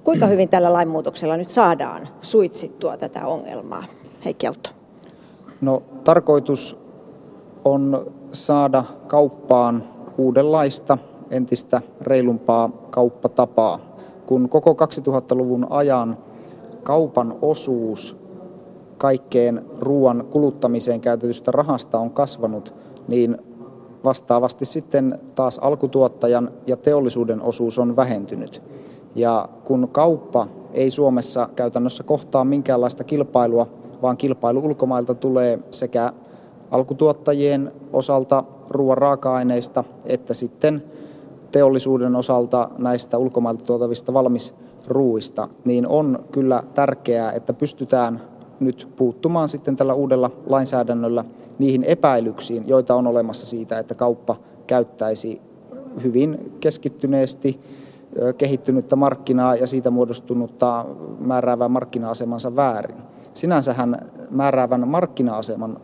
Kuinka 0.03 0.27
hyvin 0.27 0.49
tällä 0.49 0.73
lainmuutoksella 0.73 1.37
nyt 1.37 1.49
saadaan 1.49 2.07
suitsittua 2.21 2.97
tätä 2.97 3.25
ongelmaa? 3.25 3.83
Heikki 4.25 4.47
Autto. 4.47 4.80
No 5.61 5.83
tarkoitus 6.03 6.79
on 7.65 8.11
saada 8.31 8.83
kauppaan 9.07 9.83
uudenlaista, 10.17 10.97
entistä 11.31 11.81
reilumpaa 12.01 12.69
kauppatapaa. 12.89 13.79
Kun 14.25 14.49
koko 14.49 14.71
2000-luvun 14.71 15.67
ajan 15.69 16.17
kaupan 16.83 17.35
osuus 17.41 18.17
kaikkeen 18.97 19.65
ruoan 19.79 20.25
kuluttamiseen 20.29 21.01
käytetystä 21.01 21.51
rahasta 21.51 21.99
on 21.99 22.11
kasvanut, 22.11 22.73
niin 23.07 23.37
vastaavasti 24.03 24.65
sitten 24.65 25.19
taas 25.35 25.59
alkutuottajan 25.59 26.51
ja 26.67 26.77
teollisuuden 26.77 27.41
osuus 27.41 27.79
on 27.79 27.95
vähentynyt. 27.95 28.61
Ja 29.15 29.49
kun 29.63 29.89
kauppa 29.91 30.47
ei 30.73 30.91
Suomessa 30.91 31.49
käytännössä 31.55 32.03
kohtaa 32.03 32.43
minkäänlaista 32.45 33.03
kilpailua, 33.03 33.67
vaan 34.01 34.17
kilpailu 34.17 34.59
ulkomailta 34.59 35.13
tulee 35.13 35.59
sekä 35.71 36.13
alkutuottajien 36.71 37.71
osalta 37.93 38.43
ruoan 38.69 38.97
raaka-aineista 38.97 39.83
että 40.05 40.33
sitten 40.33 40.83
teollisuuden 41.51 42.15
osalta 42.15 42.69
näistä 42.77 43.17
ulkomailta 43.17 43.65
tuotavista 43.65 44.13
valmisruuista, 44.13 45.47
niin 45.65 45.87
on 45.87 46.25
kyllä 46.31 46.63
tärkeää, 46.73 47.31
että 47.31 47.53
pystytään 47.53 48.21
nyt 48.59 48.87
puuttumaan 48.95 49.49
sitten 49.49 49.75
tällä 49.75 49.93
uudella 49.93 50.31
lainsäädännöllä 50.49 51.25
niihin 51.59 51.83
epäilyksiin, 51.83 52.63
joita 52.67 52.95
on 52.95 53.07
olemassa 53.07 53.47
siitä, 53.47 53.79
että 53.79 53.95
kauppa 53.95 54.35
käyttäisi 54.67 55.41
hyvin 56.03 56.53
keskittyneesti 56.59 57.59
kehittynyttä 58.37 58.95
markkinaa 58.95 59.55
ja 59.55 59.67
siitä 59.67 59.89
muodostunutta 59.89 60.85
määräävää 61.19 61.67
markkina-asemansa 61.67 62.55
väärin. 62.55 63.10
Sinänsähän 63.33 64.11
määräävän 64.29 64.87
markkina-aseman 64.87 65.77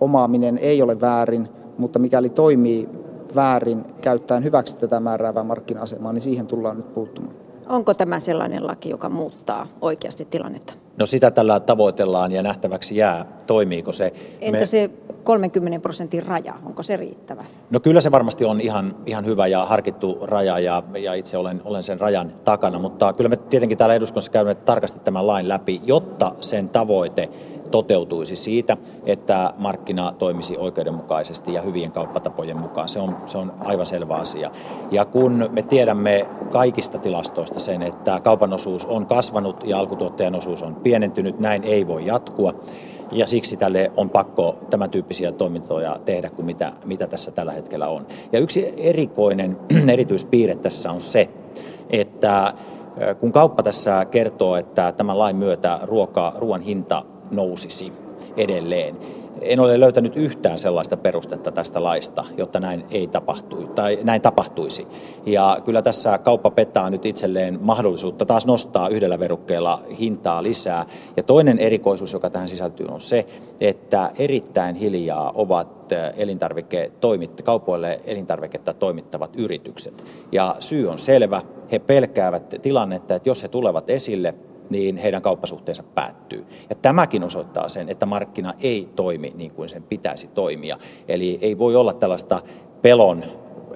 omaaminen 0.00 0.58
ei 0.58 0.82
ole 0.82 1.00
väärin, 1.00 1.48
mutta 1.78 1.98
mikäli 1.98 2.28
toimii 2.28 2.88
väärin 3.34 3.84
käyttäen 4.00 4.44
hyväksi 4.44 4.78
tätä 4.78 5.00
määräävää 5.00 5.44
markkina-asemaa, 5.44 6.12
niin 6.12 6.22
siihen 6.22 6.46
tullaan 6.46 6.76
nyt 6.76 6.94
puuttumaan. 6.94 7.41
Onko 7.72 7.94
tämä 7.94 8.20
sellainen 8.20 8.66
laki, 8.66 8.90
joka 8.90 9.08
muuttaa 9.08 9.66
oikeasti 9.80 10.24
tilannetta? 10.24 10.74
No 10.96 11.06
sitä 11.06 11.30
tällä 11.30 11.60
tavoitellaan 11.60 12.32
ja 12.32 12.42
nähtäväksi 12.42 12.96
jää, 12.96 13.26
toimiiko 13.46 13.92
se. 13.92 14.12
Entä 14.40 14.60
Me... 14.60 14.66
se 14.66 14.90
30 15.24 15.80
prosentin 15.80 16.26
raja, 16.26 16.54
onko 16.64 16.82
se 16.82 16.96
riittävä? 16.96 17.44
No 17.70 17.80
kyllä 17.80 18.00
se 18.00 18.10
varmasti 18.10 18.44
on 18.44 18.60
ihan, 18.60 18.96
ihan 19.06 19.26
hyvä 19.26 19.46
ja 19.46 19.64
harkittu 19.64 20.18
raja 20.22 20.58
ja, 20.58 20.82
ja 20.98 21.14
itse 21.14 21.36
olen, 21.36 21.62
olen 21.64 21.82
sen 21.82 22.00
rajan 22.00 22.32
takana, 22.44 22.78
mutta 22.78 23.12
kyllä 23.12 23.28
me 23.28 23.36
tietenkin 23.36 23.78
täällä 23.78 23.94
eduskunnassa 23.94 24.30
käymme 24.30 24.54
tarkasti 24.54 25.00
tämän 25.00 25.26
lain 25.26 25.48
läpi, 25.48 25.80
jotta 25.84 26.34
sen 26.40 26.68
tavoite 26.68 27.28
toteutuisi 27.72 28.36
siitä, 28.36 28.76
että 29.06 29.54
markkina 29.56 30.14
toimisi 30.18 30.56
oikeudenmukaisesti 30.56 31.54
ja 31.54 31.62
hyvien 31.62 31.92
kauppatapojen 31.92 32.56
mukaan. 32.56 32.88
Se 32.88 33.00
on, 33.00 33.16
se 33.26 33.38
on 33.38 33.52
aivan 33.60 33.86
selvä 33.86 34.14
asia. 34.14 34.50
Ja 34.90 35.04
kun 35.04 35.48
me 35.52 35.62
tiedämme 35.62 36.26
kaikista 36.50 36.98
tilastoista 36.98 37.60
sen, 37.60 37.82
että 37.82 38.20
kaupan 38.20 38.52
osuus 38.52 38.86
on 38.86 39.06
kasvanut 39.06 39.64
ja 39.64 39.78
alkutuottajan 39.78 40.34
osuus 40.34 40.62
on 40.62 40.74
pienentynyt, 40.74 41.40
näin 41.40 41.64
ei 41.64 41.86
voi 41.86 42.06
jatkua. 42.06 42.54
Ja 43.12 43.26
siksi 43.26 43.56
tälle 43.56 43.92
on 43.96 44.10
pakko 44.10 44.58
tämän 44.70 44.90
tyyppisiä 44.90 45.32
toimintoja 45.32 45.98
tehdä 46.04 46.30
kuin 46.30 46.46
mitä, 46.46 46.72
mitä 46.84 47.06
tässä 47.06 47.30
tällä 47.30 47.52
hetkellä 47.52 47.88
on. 47.88 48.06
Ja 48.32 48.38
yksi 48.38 48.72
erikoinen 48.76 49.56
erityispiirre 49.92 50.54
tässä 50.54 50.90
on 50.92 51.00
se, 51.00 51.28
että 51.90 52.54
kun 53.20 53.32
kauppa 53.32 53.62
tässä 53.62 54.04
kertoo, 54.04 54.56
että 54.56 54.92
tämän 54.92 55.18
lain 55.18 55.36
myötä 55.36 55.78
ruoka, 55.82 56.32
ruoan 56.36 56.60
hinta 56.60 57.04
nousisi 57.32 57.92
edelleen. 58.36 58.96
En 59.40 59.60
ole 59.60 59.80
löytänyt 59.80 60.16
yhtään 60.16 60.58
sellaista 60.58 60.96
perustetta 60.96 61.52
tästä 61.52 61.82
laista, 61.82 62.24
jotta 62.36 62.60
näin 62.60 62.84
ei 62.90 63.06
tapahtuisi, 63.06 63.66
tai 63.66 63.98
näin 64.02 64.20
tapahtuisi. 64.22 64.86
Ja 65.26 65.58
kyllä 65.64 65.82
tässä 65.82 66.18
kauppa 66.18 66.50
petää 66.50 66.90
nyt 66.90 67.06
itselleen 67.06 67.58
mahdollisuutta 67.62 68.26
taas 68.26 68.46
nostaa 68.46 68.88
yhdellä 68.88 69.18
verukkeella 69.18 69.82
hintaa 69.98 70.42
lisää. 70.42 70.86
Ja 71.16 71.22
toinen 71.22 71.58
erikoisuus, 71.58 72.12
joka 72.12 72.30
tähän 72.30 72.48
sisältyy, 72.48 72.86
on 72.86 73.00
se, 73.00 73.26
että 73.60 74.10
erittäin 74.18 74.76
hiljaa 74.76 75.32
ovat 75.34 75.92
elintarvike 76.16 76.92
kaupoille 77.44 78.00
elintarviketta 78.04 78.72
toimittavat 78.72 79.36
yritykset. 79.36 80.04
Ja 80.32 80.56
syy 80.60 80.88
on 80.88 80.98
selvä. 80.98 81.42
He 81.72 81.78
pelkäävät 81.78 82.54
tilannetta, 82.62 83.14
että 83.14 83.28
jos 83.28 83.42
he 83.42 83.48
tulevat 83.48 83.90
esille, 83.90 84.34
niin 84.70 84.96
heidän 84.96 85.22
kauppasuhteensa 85.22 85.82
päättyy. 85.82 86.46
Ja 86.70 86.76
tämäkin 86.76 87.24
osoittaa 87.24 87.68
sen, 87.68 87.88
että 87.88 88.06
markkina 88.06 88.54
ei 88.62 88.88
toimi 88.96 89.32
niin 89.36 89.50
kuin 89.50 89.68
sen 89.68 89.82
pitäisi 89.82 90.26
toimia. 90.26 90.78
Eli 91.08 91.38
ei 91.40 91.58
voi 91.58 91.76
olla 91.76 91.92
tällaista 91.92 92.42
pelon 92.82 93.24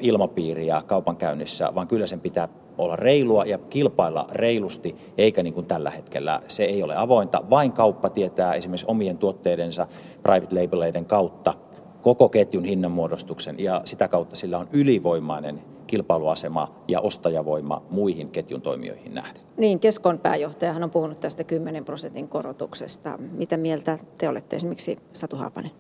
ilmapiiriä 0.00 0.83
kaupankäynnissä, 0.87 1.75
vaan 1.75 1.88
kyllä 1.88 2.07
sen 2.07 2.21
pitää 2.21 2.49
olla 2.78 2.97
reilua 2.97 3.45
ja 3.45 3.59
kilpailla 3.59 4.26
reilusti, 4.33 4.97
eikä 5.19 5.43
niin 5.43 5.55
kuin 5.55 5.66
tällä 5.66 5.90
hetkellä. 5.90 6.40
Se 6.49 6.64
ei 6.64 6.83
ole 6.83 6.97
avointa. 6.97 7.43
Vain 7.50 7.73
kauppa 7.73 8.11
tietää 8.11 8.55
esimerkiksi 8.55 8.87
omien 8.88 9.19
tuotteidensa 9.19 9.87
private 10.23 10.62
labeleiden 10.62 11.05
kautta 11.05 11.55
koko 12.02 12.28
ketjun 12.28 12.64
hinnanmuodostuksen 12.64 13.55
ja 13.59 13.81
sitä 13.85 14.09
kautta 14.09 14.37
sillä 14.37 14.59
on 14.59 14.69
ylivoimainen 14.73 15.62
kilpailuasema 15.87 16.75
ja 16.88 17.00
ostajavoima 17.00 17.83
muihin 17.90 18.31
ketjun 18.31 18.62
toimijoihin 18.62 19.14
nähden. 19.14 19.43
Niin, 19.57 19.81
Keskon 19.81 20.19
pääjohtajahan 20.19 20.85
on 20.85 20.90
puhunut 20.90 21.21
tästä 21.21 21.45
10 21.45 21.85
prosentin 21.85 22.28
korotuksesta. 22.28 23.19
Mitä 23.19 23.57
mieltä 23.57 23.99
te 24.19 24.28
olette 24.28 24.57
esimerkiksi 24.57 24.97
Satu 25.12 25.37
Haapanen? 25.37 25.71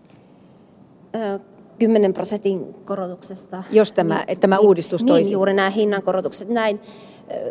10 1.78 2.12
prosentin 2.12 2.74
korotuksesta. 2.74 3.62
Jos 3.70 3.92
tämä, 3.92 4.24
niin, 4.28 4.40
tämä 4.40 4.58
uudistus 4.58 5.02
niin, 5.02 5.08
toisi. 5.08 5.28
Niin, 5.28 5.32
juuri 5.32 5.54
nämä 5.54 5.70
hinnankorotukset. 5.70 6.48
Näin 6.48 6.80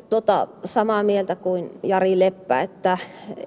tota, 0.09 0.47
samaa 0.63 1.03
mieltä 1.03 1.35
kuin 1.35 1.71
Jari 1.83 2.19
Leppä, 2.19 2.61
että 2.61 2.97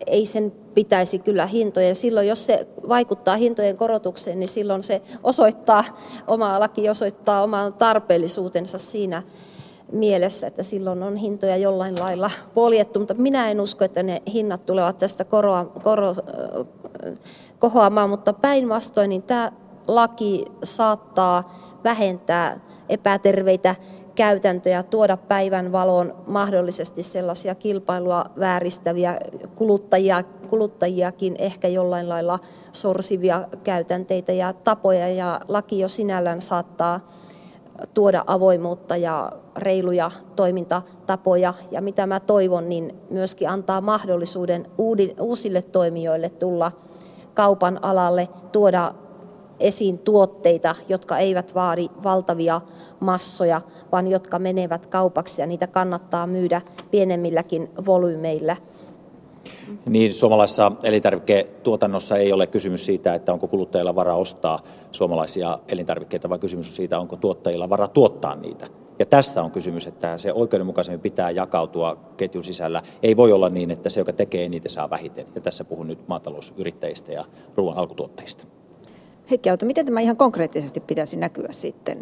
ei 0.07 0.27
sen 0.27 0.53
pitäisi 0.75 1.19
kyllä 1.19 1.47
hintoja. 1.47 1.95
Silloin 1.95 2.29
jos 2.29 2.47
se 2.47 2.67
vaikuttaa 2.89 3.37
hintojen 3.37 3.77
korotukseen, 3.77 4.41
niin 4.41 4.49
silloin 4.49 4.83
se 4.83 5.03
osoittaa, 5.23 5.85
oma 6.27 6.61
laki 6.61 6.89
osoittaa 6.89 7.43
oman 7.43 7.73
tarpeellisuutensa 7.73 8.79
siinä 8.79 9.23
mielessä, 9.93 10.47
että 10.47 10.63
silloin 10.63 11.03
on 11.03 11.17
hintoja 11.17 11.57
jollain 11.57 11.99
lailla 11.99 12.31
poljettu, 12.55 12.99
mutta 12.99 13.15
minä 13.15 13.51
en 13.51 13.61
usko, 13.61 13.85
että 13.85 14.03
ne 14.03 14.23
hinnat 14.33 14.67
tulevat 14.67 14.99
tästä 14.99 15.25
koroa, 15.25 15.65
koro, 15.65 16.15
kohoamaan, 17.59 18.11
mutta 18.11 18.33
päinvastoin 18.33 19.09
niin 19.09 19.23
tämä 19.23 19.53
laki 19.89 20.45
saattaa 20.63 21.55
vähentää 21.85 22.61
epäterveitä 22.89 23.75
käytäntöjä, 24.15 24.83
tuoda 24.83 25.17
päivän 25.17 25.73
valoon 25.73 26.15
mahdollisesti 26.27 27.03
sellaisia 27.03 27.55
kilpailua 27.55 28.25
vääristäviä 28.41 29.21
kuluttajia, 29.55 30.23
kuluttajiakin 30.51 31.37
ehkä 31.39 31.69
jollain 31.69 32.09
lailla 32.09 32.39
sorsivia 32.73 33.49
käytänteitä 33.65 34.33
ja 34.33 34.53
tapoja. 34.53 35.09
Ja 35.09 35.41
laki 35.49 35.81
jo 35.81 35.89
sinällään 35.89 36.41
saattaa 36.41 37.01
tuoda 37.95 38.25
avoimuutta 38.27 38.97
ja 38.97 39.33
reiluja 39.57 40.11
toimintatapoja. 40.37 41.55
Ja 41.71 41.81
mitä 41.81 42.07
mä 42.07 42.21
toivon, 42.21 42.69
niin 42.69 42.95
myöskin 43.11 43.49
antaa 43.49 43.81
mahdollisuuden 43.81 44.67
uusille 45.21 45.63
toimijoille 45.63 46.29
tulla 46.29 46.73
kaupan 47.35 47.85
alalle, 47.85 48.29
tuoda 48.53 48.95
esiin 49.61 49.99
tuotteita, 49.99 50.75
jotka 50.89 51.19
eivät 51.19 51.55
vaadi 51.55 51.89
valtavia 52.05 52.61
massoja, 53.01 53.61
vaan 53.93 54.09
jotka 54.09 54.39
menevät 54.39 54.87
kaupaksi 54.87 55.43
ja 55.43 55.47
niitä 55.47 55.67
kannattaa 55.67 56.27
myydä 56.27 56.61
pienemmilläkin 56.91 57.71
volyymeillä. 57.87 58.57
Niin, 59.87 60.15
suomalaisessa 60.15 60.73
elintarviketuotannossa 60.83 62.17
ei 62.17 62.33
ole 62.33 62.47
kysymys 62.47 62.85
siitä, 62.85 63.15
että 63.15 63.33
onko 63.33 63.49
kuluttajilla 63.49 63.95
varaa 63.95 64.17
ostaa 64.17 64.63
suomalaisia 64.93 65.59
elintarvikkeita, 65.69 66.29
vaan 66.29 66.41
kysymys 66.41 66.67
on 66.67 66.73
siitä, 66.73 66.99
onko 66.99 67.17
tuottajilla 67.17 67.69
varaa 67.69 67.89
tuottaa 67.89 68.37
niitä. 68.37 68.67
Ja 68.99 69.07
tässä 69.07 69.43
on 69.43 69.51
kysymys, 69.51 69.87
että 69.87 70.19
se 70.19 70.33
oikeudenmukaisemmin 70.33 71.01
pitää 71.01 71.31
jakautua 71.31 71.97
ketjun 72.17 72.45
sisällä. 72.45 72.83
Ei 73.03 73.17
voi 73.17 73.33
olla 73.33 73.49
niin, 73.49 73.71
että 73.71 73.91
se, 73.91 74.01
joka 74.01 74.13
tekee 74.13 74.49
niitä, 74.49 74.69
saa 74.69 74.91
vähiten. 74.91 75.27
Ja 75.35 75.41
tässä 75.41 75.65
puhun 75.65 75.87
nyt 75.87 76.09
maatalousyrittäjistä 76.09 77.13
ja 77.13 77.25
ruoan 77.57 77.77
alkutuottajista. 77.77 78.47
Heikki 79.31 79.51
Auto, 79.51 79.67
miten 79.67 79.87
tämä 79.87 80.01
ihan 80.01 80.17
konkreettisesti 80.17 80.81
pitäisi 80.81 81.17
näkyä 81.17 81.49
sitten 81.51 81.99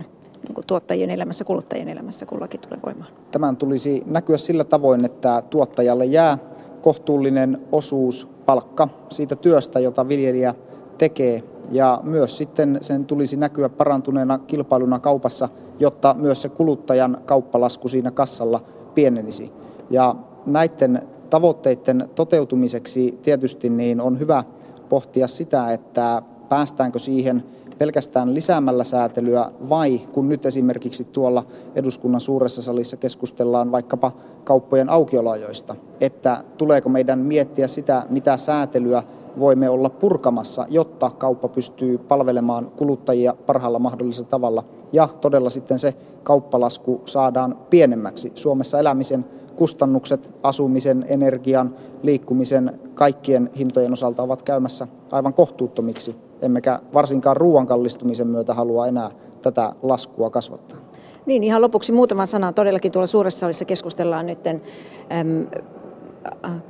niin 0.49 0.65
tuottajien 0.67 1.11
elämässä, 1.11 1.45
kuluttajien 1.45 1.89
elämässä, 1.89 2.27
kun 2.27 2.41
laki 2.41 2.59
tulee 2.59 2.79
voimaan? 2.87 3.11
Tämän 3.31 3.57
tulisi 3.57 4.03
näkyä 4.07 4.37
sillä 4.37 4.65
tavoin, 4.65 5.05
että 5.05 5.43
tuottajalle 5.51 6.05
jää 6.05 6.39
kohtuullinen 6.83 7.59
osuus 7.73 8.29
palkka 8.47 8.89
siitä 9.11 9.37
työstä, 9.37 9.81
jota 9.81 10.09
viljelijä 10.09 10.55
tekee. 10.99 11.43
Ja 11.71 12.01
myös 12.03 12.39
sitten 12.39 12.79
sen 12.81 13.05
tulisi 13.05 13.37
näkyä 13.37 13.69
parantuneena 13.69 14.39
kilpailuna 14.39 14.99
kaupassa, 14.99 15.49
jotta 15.79 16.15
myös 16.19 16.43
se 16.43 16.49
kuluttajan 16.49 17.19
kauppalasku 17.27 17.89
siinä 17.89 18.11
kassalla 18.11 18.65
pienenisi. 18.95 19.53
Ja 19.91 20.15
näiden 20.47 21.03
tavoitteiden 21.31 22.09
toteutumiseksi 22.15 23.19
tietysti 23.23 23.69
niin 23.69 24.01
on 24.01 24.19
hyvä 24.19 24.45
pohtia 24.89 25.29
sitä, 25.29 25.73
että 25.73 26.23
päästäänkö 26.49 26.99
siihen 26.99 27.45
pelkästään 27.79 28.35
lisäämällä 28.35 28.85
säätelyä 28.85 29.51
vai 29.69 30.01
kun 30.13 30.29
nyt 30.29 30.47
esimerkiksi 30.47 31.05
tuolla 31.05 31.45
eduskunnan 31.75 32.21
suuressa 32.21 32.63
salissa 32.63 32.97
keskustellaan 32.97 33.73
vaikkapa 33.73 34.13
kauppojen 34.45 34.91
aukioloajoista, 34.91 35.77
että 36.01 36.45
tuleeko 36.59 36.89
meidän 36.89 37.19
miettiä 37.19 37.69
sitä, 37.69 38.03
mitä 38.11 38.37
säätelyä 38.37 39.03
voimme 39.39 39.69
olla 39.69 39.91
purkamassa, 39.91 40.67
jotta 40.71 41.11
kauppa 41.11 41.49
pystyy 41.49 41.99
palvelemaan 41.99 42.71
kuluttajia 42.77 43.35
parhaalla 43.47 43.79
mahdollisella 43.79 44.29
tavalla 44.31 44.65
ja 44.93 45.09
todella 45.21 45.51
sitten 45.51 45.79
se 45.79 45.95
kauppalasku 46.23 47.03
saadaan 47.05 47.57
pienemmäksi. 47.71 48.33
Suomessa 48.35 48.79
elämisen 48.79 49.25
kustannukset 49.57 50.35
asumisen, 50.43 51.07
energian, 51.09 51.75
liikkumisen, 52.03 52.81
kaikkien 52.95 53.51
hintojen 53.59 53.93
osalta 53.93 54.23
ovat 54.23 54.43
käymässä 54.43 54.89
aivan 55.13 55.35
kohtuuttomiksi, 55.35 56.17
emmekä 56.43 56.81
varsinkaan 56.95 57.37
ruoan 57.37 57.67
kallistumisen 57.67 58.27
myötä 58.27 58.55
halua 58.55 58.87
enää 58.87 59.11
tätä 59.43 59.73
laskua 59.83 60.31
kasvattaa. 60.31 60.79
Niin, 61.27 61.45
ihan 61.45 61.63
lopuksi 61.63 61.93
muutama 61.93 62.27
sana. 62.27 62.53
Todellakin 62.53 62.93
tuolla 62.93 63.07
suuressa 63.07 63.39
salissa 63.39 63.65
keskustellaan 63.65 64.27
nyt 64.27 64.39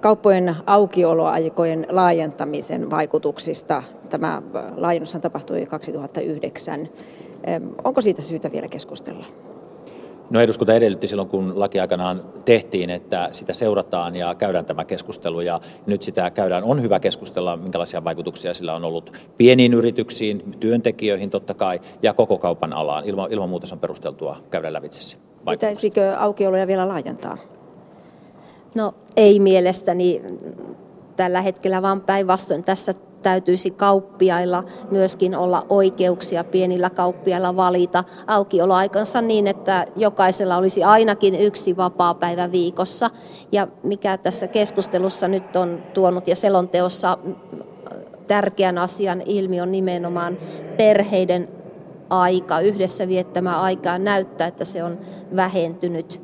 kauppojen 0.01 0.57
aukioloaikojen 0.67 1.87
laajentamisen 1.91 2.91
vaikutuksista. 2.91 3.83
Tämä 4.11 4.43
laajennushan 4.77 5.23
tapahtui 5.23 5.67
2009. 5.67 6.89
Onko 7.85 8.01
siitä 8.01 8.23
syytä 8.23 8.53
vielä 8.53 8.69
keskustella? 8.69 9.25
No 10.31 10.41
eduskunta 10.41 10.75
edellytti 10.75 11.09
silloin, 11.09 11.29
kun 11.29 11.61
laki 11.61 11.81
aikanaan 11.81 12.23
tehtiin, 12.45 12.91
että 12.91 13.29
sitä 13.33 13.53
seurataan 13.53 14.17
ja 14.17 14.35
käydään 14.35 14.65
tämä 14.65 14.85
keskustelu. 14.85 15.41
Ja 15.41 15.61
nyt 15.87 16.03
sitä 16.03 16.31
käydään. 16.31 16.65
On 16.65 16.83
hyvä 16.83 17.01
keskustella, 17.01 17.57
minkälaisia 17.57 18.05
vaikutuksia 18.05 18.55
sillä 18.55 18.75
on 18.75 18.85
ollut 18.85 19.13
pieniin 19.37 19.75
yrityksiin, 19.75 20.43
työntekijöihin 20.61 21.31
totta 21.31 21.55
kai 21.55 21.81
ja 22.03 22.15
koko 22.15 22.39
kaupan 22.39 22.73
alaan. 22.73 23.05
Ilman, 23.05 23.33
ilman 23.33 23.49
muuta 23.49 23.67
se 23.67 23.75
on 23.75 23.81
perusteltua 23.81 24.37
käydä 24.51 24.73
lävitse 24.73 25.03
se. 25.03 25.17
Pitäisikö 25.51 26.17
aukioloja 26.19 26.67
vielä 26.67 26.89
laajentaa? 26.89 27.37
No 28.75 28.95
ei 29.17 29.41
mielestäni 29.41 30.23
tällä 31.17 31.41
hetkellä, 31.41 31.83
vaan 31.83 32.01
päinvastoin 32.01 32.65
tässä 32.65 32.95
täytyisi 33.27 33.71
kauppiailla 33.71 34.65
myöskin 34.91 35.37
olla 35.37 35.67
oikeuksia 35.69 36.45
pienillä 36.45 36.91
kauppiailla 36.91 37.57
valita 37.57 38.05
aukioloaikansa 38.27 39.23
niin, 39.23 39.47
että 39.47 39.87
jokaisella 39.97 40.57
olisi 40.57 40.85
ainakin 40.85 41.35
yksi 41.35 41.77
vapaa 41.77 42.15
päivä 42.15 42.53
viikossa. 42.53 43.11
Ja 43.53 43.69
mikä 43.83 44.19
tässä 44.19 44.47
keskustelussa 44.47 45.29
nyt 45.29 45.57
on 45.57 45.83
tuonut 45.95 46.29
ja 46.29 46.37
selonteossa 46.37 47.19
tärkeän 48.27 48.79
asian 48.79 49.21
ilmi 49.21 49.61
on 49.61 49.73
nimenomaan 49.73 50.39
perheiden 50.77 51.49
aika, 52.11 52.61
yhdessä 52.61 53.09
viettämä 53.09 53.61
aika 53.61 53.99
näyttää, 53.99 54.47
että 54.47 54.65
se 54.65 54.85
on 54.85 54.99
vähentynyt 55.37 56.23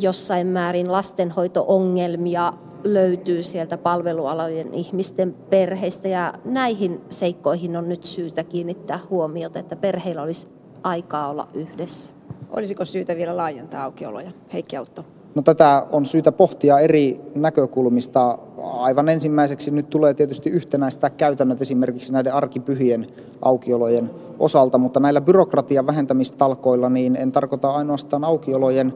jossain 0.00 0.46
määrin 0.46 0.92
lastenhoito-ongelmia 0.92 2.52
löytyy 2.84 3.42
sieltä 3.42 3.78
palvelualojen 3.78 4.74
ihmisten 4.74 5.34
perheistä 5.50 6.08
ja 6.08 6.34
näihin 6.44 7.00
seikkoihin 7.08 7.76
on 7.76 7.88
nyt 7.88 8.04
syytä 8.04 8.44
kiinnittää 8.44 9.00
huomiota, 9.10 9.58
että 9.58 9.76
perheillä 9.76 10.22
olisi 10.22 10.48
aikaa 10.82 11.28
olla 11.28 11.48
yhdessä. 11.54 12.12
Olisiko 12.50 12.84
syytä 12.84 13.16
vielä 13.16 13.36
laajentaa 13.36 13.84
aukioloja? 13.84 14.30
Heikki 14.52 14.76
Autto. 14.76 15.04
No, 15.34 15.42
tätä 15.42 15.86
on 15.92 16.06
syytä 16.06 16.32
pohtia 16.32 16.78
eri 16.78 17.20
näkökulmista. 17.34 18.38
Aivan 18.62 19.08
ensimmäiseksi 19.08 19.70
nyt 19.70 19.90
tulee 19.90 20.14
tietysti 20.14 20.50
yhtenäistä 20.50 21.10
käytännöt 21.10 21.62
esimerkiksi 21.62 22.12
näiden 22.12 22.34
arkipyhien 22.34 23.06
aukiolojen 23.42 24.10
osalta, 24.38 24.78
mutta 24.78 25.00
näillä 25.00 25.20
byrokratian 25.20 25.86
vähentämistalkoilla 25.86 26.88
niin 26.88 27.16
en 27.16 27.32
tarkoita 27.32 27.70
ainoastaan 27.70 28.24
aukiolojen 28.24 28.92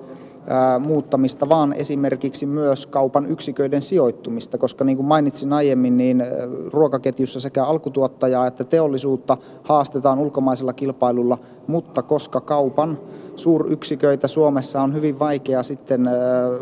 muuttamista, 0.80 1.48
vaan 1.48 1.72
esimerkiksi 1.72 2.46
myös 2.46 2.86
kaupan 2.86 3.26
yksiköiden 3.26 3.82
sijoittumista, 3.82 4.58
koska 4.58 4.84
niin 4.84 4.96
kuin 4.96 5.06
mainitsin 5.06 5.52
aiemmin, 5.52 5.96
niin 5.96 6.24
ruokaketjussa 6.72 7.40
sekä 7.40 7.64
alkutuottajaa 7.64 8.46
että 8.46 8.64
teollisuutta 8.64 9.36
haastetaan 9.62 10.18
ulkomaisella 10.18 10.72
kilpailulla, 10.72 11.38
mutta 11.66 12.02
koska 12.02 12.40
kaupan 12.40 12.98
suuryksiköitä 13.36 14.28
Suomessa 14.28 14.82
on 14.82 14.94
hyvin 14.94 15.18
vaikea 15.18 15.62
sitten 15.62 16.10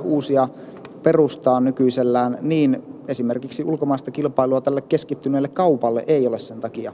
uusia 0.03 0.49
perustaa 1.03 1.61
nykyisellään, 1.61 2.39
niin 2.43 2.83
esimerkiksi 3.09 3.65
ulkomaista 3.65 4.11
kilpailua 4.11 4.61
tälle 4.61 4.81
keskittyneelle 4.81 5.49
kaupalle 5.49 6.05
ei 6.07 6.27
ole 6.27 6.39
sen 6.39 6.61
takia 6.61 6.93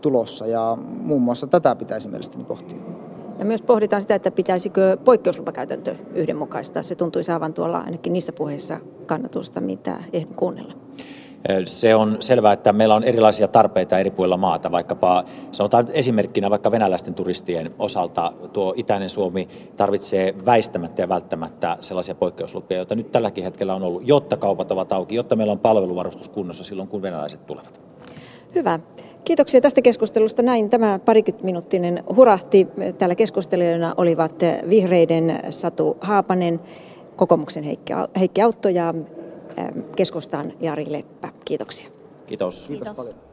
tulossa 0.00 0.46
ja 0.46 0.78
muun 1.02 1.22
muassa 1.22 1.46
tätä 1.46 1.74
pitäisi 1.74 2.08
mielestäni 2.08 2.44
pohtia. 2.44 3.01
Ja 3.38 3.44
myös 3.44 3.62
pohditaan 3.62 4.02
sitä, 4.02 4.14
että 4.14 4.30
pitäisikö 4.30 4.96
poikkeuslupakäytäntö 5.04 5.96
yhdenmukaista. 6.14 6.82
Se 6.82 6.94
tuntui 6.94 7.24
saavan 7.24 7.54
tuolla 7.54 7.78
ainakin 7.78 8.12
niissä 8.12 8.32
puheissa 8.32 8.80
kannatusta, 9.06 9.60
mitä 9.60 10.04
ehdin 10.12 10.34
kuunnella. 10.34 10.72
Se 11.66 11.94
on 11.94 12.16
selvää, 12.20 12.52
että 12.52 12.72
meillä 12.72 12.94
on 12.94 13.04
erilaisia 13.04 13.48
tarpeita 13.48 13.98
eri 13.98 14.10
puolilla 14.10 14.36
maata, 14.36 14.70
vaikkapa 14.70 15.24
sanotaan 15.52 15.86
esimerkkinä 15.92 16.50
vaikka 16.50 16.70
venäläisten 16.70 17.14
turistien 17.14 17.74
osalta 17.78 18.32
tuo 18.52 18.74
itäinen 18.76 19.08
Suomi 19.08 19.48
tarvitsee 19.76 20.34
väistämättä 20.46 21.02
ja 21.02 21.08
välttämättä 21.08 21.76
sellaisia 21.80 22.14
poikkeuslupia, 22.14 22.76
joita 22.76 22.94
nyt 22.94 23.12
tälläkin 23.12 23.44
hetkellä 23.44 23.74
on 23.74 23.82
ollut, 23.82 24.02
jotta 24.08 24.36
kaupat 24.36 24.72
ovat 24.72 24.92
auki, 24.92 25.14
jotta 25.14 25.36
meillä 25.36 25.52
on 25.52 25.58
palveluvarustus 25.58 26.28
kunnossa 26.28 26.64
silloin, 26.64 26.88
kun 26.88 27.02
venäläiset 27.02 27.46
tulevat. 27.46 27.80
Hyvä. 28.54 28.80
Kiitoksia 29.24 29.60
tästä 29.60 29.82
keskustelusta. 29.82 30.42
Näin 30.42 30.70
tämä 30.70 30.98
parikymmentäminuuttinen 31.04 32.04
hurahti. 32.16 32.68
Täällä 32.98 33.14
keskustelijoina 33.14 33.94
olivat 33.96 34.34
vihreiden 34.68 35.40
Satu 35.50 35.96
Haapanen, 36.00 36.60
kokoomuksen 37.16 37.64
Heikki 38.18 38.42
Autto 38.42 38.68
ja 38.68 38.94
keskustan 39.96 40.52
Jari 40.60 40.92
Leppä. 40.92 41.28
Kiitoksia. 41.44 41.88
Kiitos. 42.26 42.68
Kiitos. 42.68 42.88
Kiitos. 42.88 43.14